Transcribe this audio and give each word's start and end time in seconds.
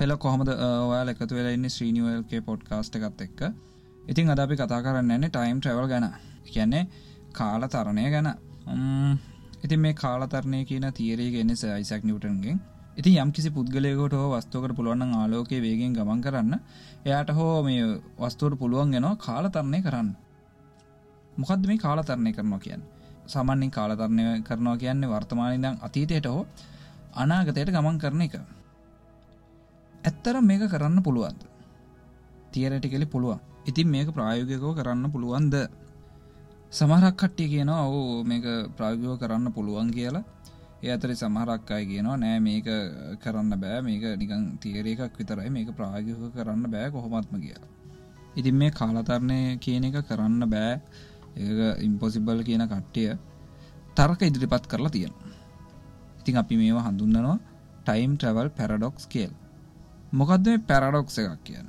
හෙල 0.00 0.16
කොහොමද 0.16 0.48
ඔයාල 0.48 1.08
එකතු 1.08 1.32
වෙලා 1.32 1.52
ඉන්න 1.52 1.68
ශ්‍රීනිවල්ගේ 1.68 2.42
පොඩ්කාස්ට 2.42 2.94
එකත් 2.98 3.20
එක්ක. 3.20 3.40
ඉතින් 4.06 4.30
අද 4.30 4.40
අපි 4.40 4.54
කතා 4.56 4.80
කරන්නන්නේ 4.82 5.30
ටයිම් 5.30 5.58
ට්‍රවල් 5.58 5.88
ගැන. 5.88 6.06
කියන්නේ 6.46 6.84
කාල 7.32 7.62
තරණය 7.66 8.06
ගැන 8.10 8.28
ඉතින් 9.62 9.80
මේ 9.80 9.94
කාලතරණය 9.94 10.64
කියන 10.64 10.86
තීරේ 10.92 11.30
ගෙනෙ 11.30 11.54
සයිසක් 11.54 12.04
නිවටන්ගෙන් 12.04 12.60
ඉති 12.96 13.10
යම් 13.14 13.30
කිසි 13.30 13.50
පුද්ගලයකොට 13.50 14.12
හෝ 14.12 14.28
වස්තුකට 14.32 14.72
පුළුවන් 14.76 15.02
ආලෝකය 15.14 15.58
වේගෙන් 15.58 15.92
ගමන් 15.92 16.20
කරන්න. 16.20 16.54
එයාට 17.04 17.30
හෝ 17.30 17.62
මේ 17.62 17.82
වස්තුවට 18.18 18.58
පුළුවන් 18.58 18.90
ගෙනවා 18.90 19.16
කාලතරණය 19.18 19.80
කරන්න. 19.82 20.08
මොකක්ද 21.36 21.66
මේ 21.66 21.78
කාලතරණය 21.78 22.32
කරනවා 22.32 22.60
කියන්න? 22.60 22.82
සාමාන්‍යින් 23.26 23.70
කාලතරණය 23.70 24.24
කරනවා 24.42 24.76
කියන්නේ 24.76 25.08
වර්තමානදං 25.08 25.76
අතීතයට 25.82 26.26
හෝ 26.26 26.46
අනාගතයට 27.14 27.70
ගමන් 27.70 27.98
කරන 27.98 28.22
එක. 28.22 28.34
ඇත්තර 30.04 30.40
මේක 30.40 30.62
කරන්න 30.64 31.02
පුළුවන්ද? 31.02 31.40
තියරටිකෙලි 32.52 33.06
පුළුවන්. 33.06 33.40
ඉතින් 33.66 33.88
මේක 33.88 34.08
ප්‍රායෝගකෝ 34.10 34.74
කරන්න 34.74 35.12
පුළුවන්ද? 35.12 35.54
සමහරක් 36.72 37.16
කට්ටිය 37.16 37.48
කියනවා 37.52 37.86
ඔහු 37.86 38.24
මේක 38.24 38.44
ප්‍රායෝගව 38.76 39.20
කරන්න 39.22 39.52
පුළුවන් 39.52 39.90
කියලා. 39.90 40.24
ඒ 40.82 40.92
අතරි 40.92 41.14
සමහරක් 41.14 41.70
අය 41.70 41.84
කියනවා 41.86 42.16
නෑ 42.16 42.38
මේක 42.40 42.68
කරන්න 43.22 43.52
බෑ. 43.62 43.82
මේක 43.82 44.04
නිකං 44.20 44.42
තීර 44.58 44.86
එකක් 44.86 45.18
විතරයි. 45.18 45.50
මේක 45.50 45.68
ප්‍රායෝගක 45.76 46.34
කරන්න 46.34 46.64
බෑ 46.66 46.90
කොහොමත්ම 46.90 47.36
කියලා. 47.36 47.68
ඉතින් 48.36 48.56
මේ 48.56 48.70
කාලතරණය 48.70 49.58
කියන 49.58 49.84
එක 49.84 50.00
කරන්න 50.08 50.42
බෑ. 50.48 50.72
ඒ 51.36 51.72
ඉම්පොසිබල් 51.86 52.42
කියන 52.42 52.64
කට්ටිය 52.66 53.10
තර්ක 53.96 54.20
ඉදිරිපත් 54.22 54.64
කරලා 54.66 54.90
තියෙන 54.90 55.14
ඉතින් 56.20 56.36
අපි 56.36 56.54
මේවා 56.56 56.86
හඳුන්නනවා 56.88 57.38
ටයිම් 57.84 58.12
ට්‍රවල් 58.16 58.48
පැරඩොක්ස් 58.56 59.06
කියල්. 59.06 59.32
මොකක්ද 60.12 60.46
මේ 60.46 60.58
පැරඩොක්ස 60.60 61.18
එකක් 61.18 61.42
කියන්න? 61.44 61.68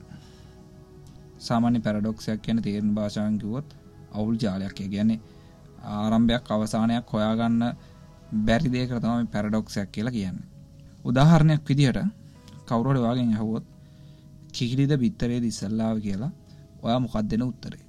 සාමාන්‍ය 1.39 1.79
පැරඩොක්සයක් 1.79 2.41
කියන 2.41 2.57
තේරණ 2.59 2.93
භාෂාංකිවොත් 2.93 3.67
අවුල් 4.11 4.35
ජාලයක්. 4.35 4.73
කියන්නේ 4.73 5.19
ආරම්භයක් 5.95 6.45
අවසානයක් 6.47 7.05
හොයාගන්න 7.07 7.75
බැරි 8.45 8.69
දේකර 8.69 8.99
තමයි 8.99 9.27
පැරඩොක්සයක් 9.27 9.91
කියලා 9.91 10.11
කියන්න. 10.11 10.39
උදාහරණයක් 11.05 11.61
විදිහට 11.63 11.99
කවුරට 12.65 12.99
වාගෙන් 12.99 13.29
ඇහුවොත් 13.29 13.65
කිකිලිද 14.51 14.93
බිත්තරේ 14.97 15.39
දිස්සල්ලාව 15.39 15.97
කියලා 15.99 16.31
ඔයා 16.81 16.99
මොකක් 16.99 17.15
දෙන 17.23 17.43
උත්තරේ? 17.43 17.85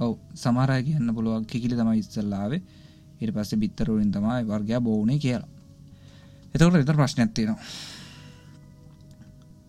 ඔව 0.00 0.18
සමහරය 0.34 0.82
කියන්න 0.82 1.14
පුළුවන් 1.14 1.46
කිකිලි 1.46 1.76
තමයි 1.76 1.98
ඉස්සල්ලාවේ 1.98 2.62
ඉට 3.20 3.30
පස්සේ 3.30 3.58
බිත්තරුවරින් 3.58 4.10
තමයි 4.10 4.42
වර්ගයා 4.44 4.80
බෝනේ 4.80 5.18
කියලා. 5.18 5.50
එතකට 6.54 6.76
එතර 6.76 6.96
ප්‍රශ්නයක් 6.96 7.30
තියෙනවා. 7.30 7.62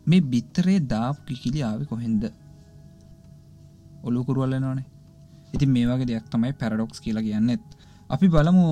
මේ 0.10 0.22
බිත්තරේ 0.32 0.80
දාප් 0.94 1.18
කිකිලි 1.28 1.60
ආව 1.64 1.82
කොහෙන්ද? 1.92 2.24
ඔලුකුරුවල්ලනවානේ 4.04 4.88
ඉතින් 5.54 5.70
මේ 5.76 5.86
වගේ 5.90 6.08
දෙයක් 6.10 6.26
තමයි 6.34 6.54
පැරඩොක්ස් 6.62 7.00
කියලා 7.06 7.24
කියන්නෙත් 7.28 7.66
අපි 8.10 8.28
බලමු 8.36 8.66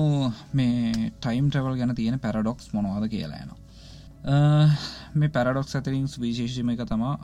මේ 0.58 1.10
ටයිම් 1.20 1.46
ට්‍රවල් 1.48 1.76
ගැන 1.80 1.94
තියෙන 1.98 2.18
පැරඩොක්ස් 2.24 2.66
මොනවාද 2.74 3.04
කියලා 3.14 3.40
යනවා. 3.44 3.58
මේ 5.18 5.30
පැරඩොක්ස් 5.36 5.76
ඇතරින් 5.76 6.06
විශේෂම 6.24 6.68
එක 6.74 6.82
තමා 6.92 7.14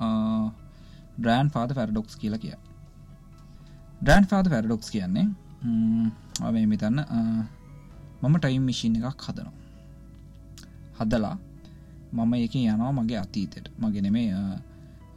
ඩ්‍රෑන් 1.19 1.49
පාද 1.55 1.71
පැරඩොක්ස් 1.79 2.15
කියලා 2.23 2.43
කිය 2.45 2.57
ඩ්‍රෑන් 4.03 4.27
පාද 4.33 4.47
පැරඩොක්ස් 4.55 4.89
කියන්නේ 4.95 5.27
මේ 6.55 6.67
මිතන්න 6.73 6.99
මම 8.23 8.35
ටයිම් 8.39 8.63
මිශීන් 8.71 8.97
එකක් 9.01 9.27
හදනවා. 9.29 9.55
හදලා 10.99 11.37
මම 12.13 12.33
ඒක 12.35 12.55
යනවා 12.55 12.93
මගේ 12.93 13.19
අතීතයට. 13.19 13.67
මගෙන 13.79 14.13
මේ 14.13 14.29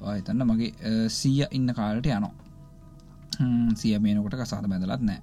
එතන්න 0.09 0.43
මගේ 0.43 1.07
සීය 1.09 1.45
ඉන්න 1.51 1.73
කාලට 1.73 2.07
යනවා. 2.07 2.33
සිය 3.75 3.97
මේනකොට 3.99 4.35
කසාද 4.35 4.67
බැඳලත් 4.67 5.01
නෑ. 5.01 5.21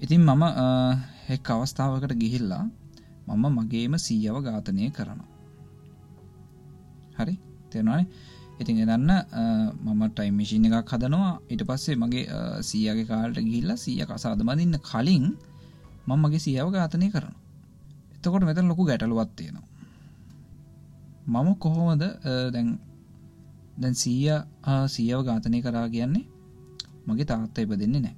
ඉතින් 0.00 0.22
මම 0.22 0.44
එක් 1.28 1.50
අවස්ථාවකට 1.50 2.14
ගිහිල්ලා 2.14 2.64
මම 3.28 3.44
මගේම 3.56 3.94
සීයව 3.98 4.36
ඝාතනය 4.40 4.90
කරනවා. 4.90 5.28
හරි? 7.16 7.34
තෙරවානේ 7.70 8.06
ඉතින් 8.60 8.78
එදන්න 8.78 9.10
මම 9.86 10.02
ටයිම්මිශීන 10.08 10.64
එකක් 10.68 10.90
හදනවා. 10.90 11.32
ඉට 11.48 11.62
පස්සේ 11.62 11.96
මගේ 11.96 12.24
සීයගේ 12.62 13.06
කාලට 13.06 13.38
ගිහිල්ලා 13.40 13.76
සීය 13.76 14.02
කසාදමදින්න 14.04 14.78
කලින් 14.82 15.26
මං 16.06 16.18
මගේ 16.18 16.40
සියාව 16.40 16.68
ඝාතනය 16.72 17.08
කරන 17.10 17.34
එතකොට 18.16 18.44
මෙතන 18.44 18.66
ලොකු 18.66 18.82
ගැටලුවත් 18.84 19.30
තියෙනවා. 19.36 19.67
මම 21.28 21.48
කොහොමද 21.62 22.02
දැන් 22.54 22.68
දැන් 23.80 23.94
සීය 23.94 24.36
සියව 24.94 25.20
ඝාතනය 25.26 25.58
කරා 25.64 25.86
කියන්නේ 25.94 26.26
මගේ 27.06 27.28
තාත්ත 27.30 27.58
එප 27.58 27.72
දෙන්නේ 27.82 28.02
නෑ. 28.06 28.16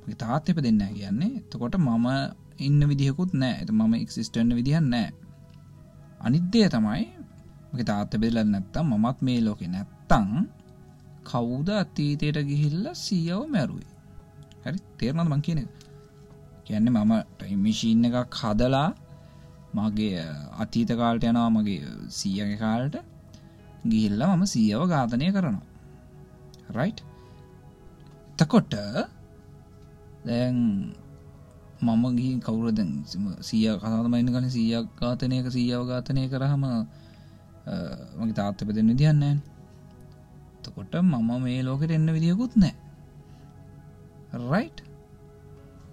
මගේ 0.00 0.18
තාත් 0.22 0.48
එප 0.50 0.58
දෙන්න 0.66 0.82
කියන්නේ 0.96 1.32
එතකොට 1.40 1.74
මම 1.78 2.06
ඉන්න 2.58 2.80
විදිහකුත් 2.90 3.32
නෑ. 3.34 3.54
ඇත 3.60 3.70
මම 3.70 3.94
එක්සිස්ටන්න 3.96 4.50
විදිහන් 4.58 4.86
නෑ. 4.94 5.08
අනිද්දය 6.26 6.60
තමයි 6.74 7.04
මගේ 7.72 7.88
තාත්ත 7.90 8.12
බෙදල 8.22 8.38
නැත්තම් 8.44 8.86
මමත් 8.92 9.18
මේ 9.26 9.40
ලෝකෙ 9.46 9.66
නැත්තං 9.68 10.30
කවුද 11.28 11.68
අතීතයට 11.74 12.38
ගිහිල්ල 12.48 12.84
සීයව 12.96 13.40
මැරුවේ? 13.54 13.90
හැරි 14.62 14.78
තේරනද 14.98 15.28
මං 15.30 15.42
කියන 15.46 15.60
කියන්නේ 16.66 16.94
මම 16.96 17.12
ටයිමිශීන් 17.36 18.04
එකක් 18.08 18.34
හදලා 18.40 18.88
මගේ 19.74 20.24
අතීත 20.58 20.90
කාල්ට 20.92 21.24
යනවා 21.24 21.50
මගේ 21.50 21.82
සීයග 22.10 22.52
කාල්ට 22.58 22.96
ගිහිල්ල 23.84 24.22
මම 24.26 24.44
සීයව 24.46 24.82
ඝාතනය 24.86 25.26
කරනවා. 25.30 25.66
රයි් 26.70 26.92
තකොට 28.38 28.74
දැන් 30.24 30.56
මම 31.80 32.04
ගී 32.16 32.40
කවුරද 32.40 32.78
සීය 33.40 33.70
කතාතමයින්න 33.76 34.28
කන 34.28 34.46
සීයක් 34.48 34.86
ඝාතනයක 34.96 35.46
සීයව 35.48 35.82
ඝාතනය 35.84 36.22
කරහම 36.28 36.64
මගේ 38.18 38.34
තාත්තප 38.34 38.68
දෙන්න 38.70 38.90
දියන්නෑ 38.92 39.36
තකොට 40.62 40.92
මම 41.02 41.30
මේ 41.38 41.62
ලෝකට 41.62 41.90
එන්න 41.90 42.08
විදිියකුත් 42.08 42.52
නෑ 42.56 42.74
රයි් 44.44 44.68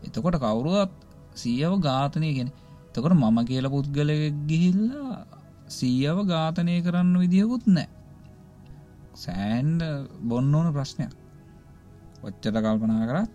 එතකොට 0.05 0.37
කවුරුවත් 0.37 0.91
සීයව 1.35 1.73
ඝාතනය 1.79 2.29
ගෙන 2.37 2.49
තකොට 2.95 3.15
මම 3.15 3.37
කියල 3.49 3.67
පුද්ගල 3.75 4.11
ගිහිල්ලා 4.49 5.19
සීයව 5.77 6.17
ඝාතනය 6.31 6.75
කරන්න 6.85 7.15
විදිියකුත් 7.23 7.65
නෑ 7.75 7.89
සෑන්ඩ 9.15 9.81
බොන්න 10.29 10.55
ඕන 10.57 10.67
ප්‍රශ්නයක්. 10.75 11.11
ඔච්චට 12.25 12.55
කල්පනා 12.55 13.07
කරත් 13.09 13.31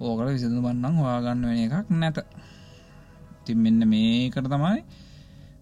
ඕකට 0.00 0.28
විසිදු 0.28 0.62
බන්නම් 0.64 0.96
හොයාගන්න 1.00 1.46
වෙන 1.48 1.58
එකක් 1.66 1.88
නැත. 1.92 2.18
තින් 3.44 3.58
මෙන්න 3.64 3.82
මේකට 3.92 4.48
තමයි 4.54 4.80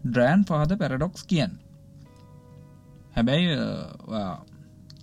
ඩ්‍රෑන් 0.04 0.42
පාද 0.50 0.70
පැරඩොක්ස් 0.80 1.22
කියන්න. 1.30 1.54
හැබැයි 3.16 3.56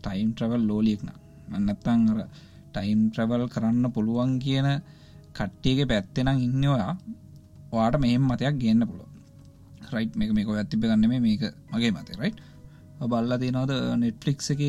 ටයිම් 0.03 0.29
ට්‍රවල් 0.33 0.63
ලෝලියෙක්න 0.69 1.11
මන්නත්තං 1.51 2.01
අර 2.13 2.19
ටයිම් 2.73 3.01
ට්‍රවල් 3.09 3.45
කරන්න 3.53 3.93
පුළුවන් 3.95 4.33
කියන 4.45 4.69
කට්ටියගේ 5.37 5.89
පැත්තෙනම් 5.91 6.43
ඉන්න 6.47 6.65
ඔයා. 6.75 6.93
වාට 7.71 7.97
මෙහෙම 8.03 8.23
මතයක් 8.31 8.55
ගන්න 8.61 8.87
පුළුව 8.89 9.09
රයි් 9.93 10.07
මේක 10.19 10.31
මේක 10.37 10.47
ඇතිබ 10.53 10.85
ගන්න 10.89 11.23
මේක 11.25 11.43
මගේ 11.73 11.91
මත 11.95 12.19
රයි් 12.21 12.33
බල්ලා 13.11 13.41
තිනවද 13.43 13.73
නෙට්ෆලික් 14.03 14.39
එක 14.53 14.61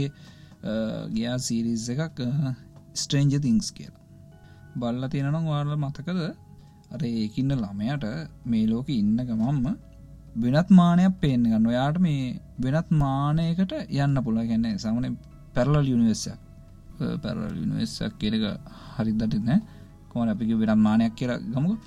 ගියා 1.16 1.36
සීරිස් 1.46 1.86
එකක් 1.94 2.18
ස්ට්‍රේන්ජ 2.94 3.34
තිංස් 3.44 3.68
කියලා. 3.76 4.02
බල්ල 4.80 5.04
තියෙනනම් 5.12 5.46
වාල 5.50 5.70
මතකද? 5.84 6.20
අර 6.94 7.02
ඒකින්න 7.02 7.52
ළමයට 7.62 8.04
මේ 8.50 8.66
ලෝක 8.70 8.88
ඉන්න 8.88 9.16
ගමම්ම 9.28 9.66
වෙනත් 10.42 10.70
මානයක් 10.78 11.14
පේන්න 11.22 11.44
ගන්න 11.50 11.70
ඔයාට 11.72 11.99
මේ 12.06 12.40
වෙනත් 12.64 12.90
මානයකට 13.02 13.72
යන්න 14.02 14.16
පුළ 14.26 14.38
ගැන්නේ 14.50 14.78
සමන 14.82 15.16
පැරලල් 15.54 15.87
යුනිවස්සයක් 15.92 16.40
පැරල් 17.25 17.44
යුනිවස්සක් 17.62 18.19
කියලක 18.22 18.44
හරිදට 18.96 19.38
නෑ 19.49 19.60
කොම 20.10 20.28
අපික 20.34 20.52
වෙනත් 20.62 20.82
මානයක් 20.88 21.14
කියර 21.20 21.32
ගමුක? 21.54 21.78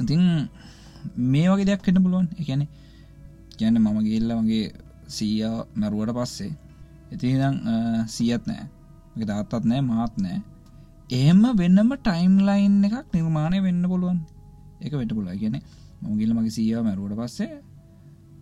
ඉතින් 0.00 0.22
මේ 1.32 1.48
වගේ 1.50 1.68
දෙයක් 1.68 1.88
එන්න 1.88 2.02
පුළුවන්. 2.04 2.26
එකැනෙ 2.40 2.66
කියන්න 3.58 3.76
මම 3.84 3.98
ගිල්ල 4.08 4.30
වගේ 4.38 4.66
සීය 5.16 5.44
මැරුවට 5.80 6.12
පස්සේ 6.18 6.52
ඉතිනම් 7.14 7.56
සියත් 8.16 8.44
නෑ 8.50 9.26
තාත්තත් 9.30 9.64
නෑ 9.70 9.82
මාත් 9.90 10.14
නෑ 10.24 10.38
එහෙම 11.10 11.42
වෙන්නම 11.60 11.90
ටයිම් 11.96 12.34
ලයින් 12.48 12.76
එකක් 12.86 13.08
නිර්මාණය 13.14 13.58
වෙන්න 13.66 13.82
පුළුවන්. 13.92 14.20
එක 14.84 14.92
වෙට 15.00 15.12
පුලා 15.16 15.36
කියන 15.42 15.56
මගිල්ල 16.02 16.32
මගේ 16.36 16.56
සීය 16.58 16.78
මැරුවට 16.86 17.18
පස්සේ 17.20 17.50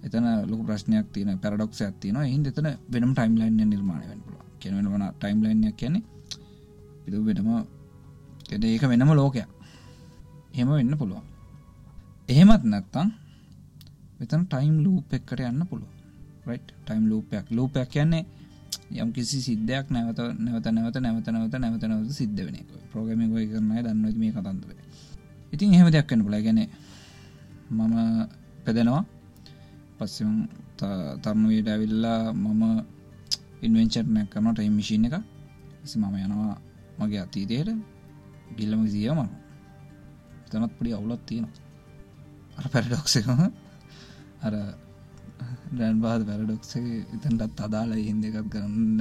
එතන 0.06 0.26
ලොක 0.50 0.60
ප්‍රශ්නයක් 0.68 1.06
තියන 1.14 1.30
පැරඩොක්ෂ 1.42 1.80
ඇතින 1.86 2.18
හින් 2.32 2.42
එතන 2.50 2.68
වෙනම් 2.92 3.12
ටයිම් 3.16 3.34
ලයින් 3.40 3.56
නිර්මාණය 3.72 4.06
වෙන 4.10 4.20
පුල 4.26 4.36
කියන 4.60 4.74
වන 4.92 5.04
ටයිම් 5.14 5.38
ලයින්යක් 5.44 5.76
කියන්නේ 5.80 6.04
පිතු 7.04 7.24
වෙනම 7.26 7.50
ඒක 8.50 8.84
වෙනම 8.92 9.10
ලෝකයක්. 9.20 9.48
හෙම 10.56 10.68
වෙන්න 10.70 10.94
පුළුවන්. 11.00 11.24
එහෙමත් 12.28 12.64
නැත්තං 12.64 13.08
මෙතන 14.18 14.42
ටයිම් 14.44 14.76
ලූප් 14.84 15.12
එක්කට 15.12 15.40
යන්න 15.42 15.62
පුළුව 15.64 15.88
ටයිම් 16.84 17.04
ලූපයක් 17.10 17.46
ලූපයක් 17.50 17.88
කියන්නේ 17.88 18.24
යම් 18.92 19.12
කිසි 19.12 19.40
සිද්ධයක් 19.40 19.86
නැවත 19.88 20.18
නැවත 20.38 20.66
නැවත 20.68 20.96
නැවත 20.96 21.28
නැවත 21.28 21.54
නැවත 21.54 21.84
නැවත 21.84 22.10
සිද්ධ 22.12 22.40
වෙන 22.46 22.56
ප්‍රෝගම 22.90 23.20
ොය 23.32 23.46
කරන 23.46 23.68
දන්න 23.76 24.04
මේ 24.16 24.32
කතන්දර? 24.32 24.70
ඉතින් 25.52 25.74
එහෙම 25.74 25.88
දෙයක් 25.88 26.08
වන්න 26.08 26.24
පුල 26.24 26.36
ගැන 26.36 26.60
මම 27.70 27.94
පැදෙනවා. 28.64 29.02
පස්සම 29.98 30.32
තරුණුවයට 31.22 31.68
ඇවිල්ලා 31.68 32.32
මම 32.34 32.62
ඉන්වෙන්චර්නයක් 33.62 34.28
කරන 34.32 34.52
ටයිම් 34.52 34.74
මිසින් 34.76 35.04
එක 35.04 35.16
මම 35.94 36.14
යනවා 36.18 36.54
මගේ 36.98 37.20
අතීතයට. 37.20 37.70
ගිල්ලම 38.56 38.82
සියමන 38.86 39.28
තනත් 40.50 40.72
පඩි 40.76 40.92
අවුලත් 40.92 41.24
තියෙනවා. 41.26 41.54
අර 41.54 41.67
පැරඩොක්සක 42.66 43.28
අර 44.42 44.54
ඩැන් 45.70 46.00
බාද 46.04 46.22
පැරඩොක්සේ 46.28 47.04
ඉතන්ටත් 47.16 47.60
අදාලා 47.66 48.00
හින්ද 48.00 48.24
එකත් 48.24 48.48
කරන්න 48.52 49.00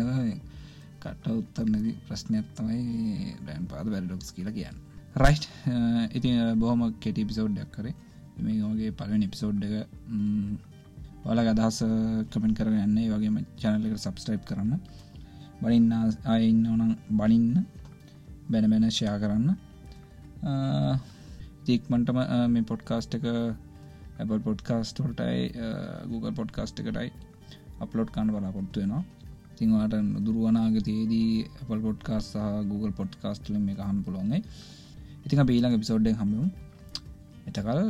කට 1.03 1.25
උත්තරනදි 1.33 1.93
ප්‍රශ්නයක් 2.07 2.47
තමයි 2.57 2.81
ඩැන් 3.41 3.65
පාද 3.71 3.87
පැරඩොක්ස් 3.93 4.29
කියලා 4.35 4.57
කියන්න. 4.57 4.77
රයි් 5.15 5.37
ඉතින් 6.17 6.59
බොහම 6.59 6.81
කෙටි 6.99 7.25
පිසෝඩ්ඩක් 7.25 7.71
කරේ. 7.71 7.95
මේ 8.39 8.61
වගේ 8.63 8.91
පලවෙන 8.91 9.23
එපිසෝඩ් 9.23 9.63
එක 9.63 9.73
වල 11.25 11.39
අදහස 11.43 11.79
කමෙන් 12.31 12.53
කර 12.57 12.69
යන්නේ. 12.69 13.09
වගේම 13.11 13.37
චැනලක 13.61 13.97
සබස්ටයිප් 13.97 14.43
කරන්න. 14.45 14.73
බනින්න 15.61 15.91
අයන්න 16.25 16.63
ඕනම් 16.67 16.91
බනින්න. 17.11 17.65
බැන 18.49 18.69
බැන 18.71 18.89
ෂයා 18.89 19.17
කරන්න. 19.19 19.47
ඉක්මටම 21.75 22.19
මේ 22.53 22.63
පොඩ්කාස්ට් 22.71 23.17
එක 23.17 23.25
Apple 24.21 24.41
පොඩ්කාස්ටල්ටයි 24.47 25.41
Google 26.11 26.33
පොඩ්කාස්ට් 26.39 26.81
එකටයි 26.81 27.09
අප්ලෝඩ් 27.83 28.09
කන්න 28.15 28.33
බලාපොත්තු 28.35 28.81
වෙනවා. 28.81 29.03
තිංවාට 29.57 29.95
දුරුවනාගතයේදී 30.25 31.31
Apple 31.61 31.81
පොඩ්කාස් 31.87 32.25
සහ 32.33 32.65
Google 32.71 32.93
පොඩ්කාස්ටල 32.99 33.57
මේ 33.67 33.77
හම් 33.87 33.99
පුළොන්ගේ 34.07 34.41
ඉතිං 35.25 35.45
බීලඟ 35.49 35.77
පිසෝඩ්ඩ 35.83 36.19
හමු 36.21 36.41
එතකල් 37.49 37.81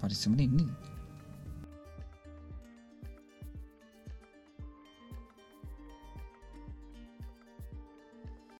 පරිස්සමට 0.00 0.40
ඉන්නේ. 0.46 0.68